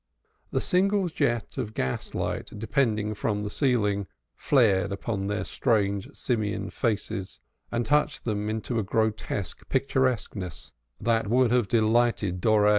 [0.49, 6.71] The single jet of gas light depending from the ceiling flared upon the strange simian
[6.71, 7.39] faces,
[7.71, 12.69] and touched them into a grotesque picturesqueness that would have delighted Doré.